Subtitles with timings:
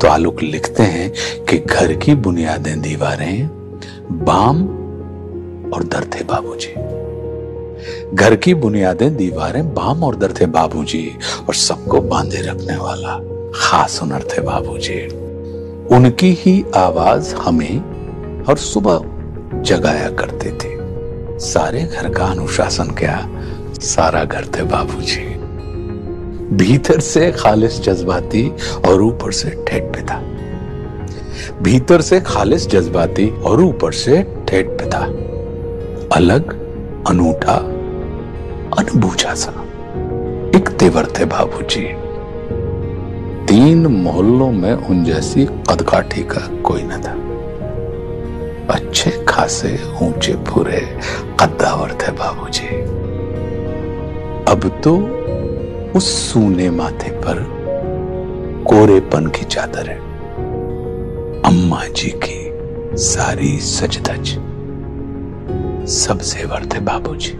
[0.00, 1.12] तो आलोक लिखते हैं
[1.44, 3.48] कि घर की बुनियादें दीवारें
[4.12, 4.62] बाम
[5.72, 6.72] और दर थे बाबूजी।
[8.16, 11.12] घर की बुनियादें दीवारें बाम और दर थे बाबूजी
[11.48, 13.20] और सबको बांधे रखने वाला
[13.54, 15.06] खास हुनर थे बाबूजी।
[15.96, 17.78] उनकी ही आवाज़ हमें
[18.44, 18.98] और सुबह
[19.62, 20.76] जगाया करते थे।
[21.38, 23.28] सारे घर का अनुशासन क्या?
[23.80, 25.29] सारा घर थे बाबूजी।
[26.52, 28.52] भीतर से खालिश जज्बाती
[28.88, 30.14] और ऊपर से ठेठ पिता
[31.62, 34.98] भीतर से खालिश जज्बाती और ऊपर से ठेठ पिता
[36.16, 36.50] अलग,
[37.06, 37.54] अनूठा,
[38.78, 39.50] अनबूझा सा।
[40.56, 41.84] एक तेवर थे बाबू जी
[43.46, 47.30] तीन मोहल्लों में उन जैसी कदकाठी का कोई न था।
[48.74, 50.98] अच्छे, खासे, ऊँचे पूरे
[51.40, 52.66] कद्दावर थे बाबूजी।
[54.52, 55.16] अब तो
[55.96, 57.38] उस सूने माथे पर
[58.66, 59.96] कोरेपन की चादर है।
[61.42, 64.28] अम्मा जी की सारी सजधज
[65.90, 67.32] सब जेवर थे बाबूजी।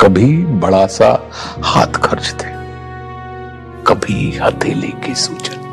[0.00, 1.10] कभी बड़ा सा
[1.64, 2.50] हाथ खर्च थे,
[3.86, 5.66] कभी हथेली की सूजन।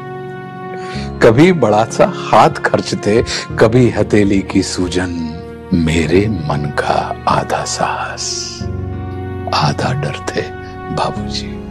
[1.24, 3.22] कभी बड़ा सा हाथ खर्च थे,
[3.60, 5.16] कभी हथेली की सूजन।
[5.74, 8.28] मेरे मन का आधा साहस,
[9.54, 11.65] आधा डर थे बाबूजी।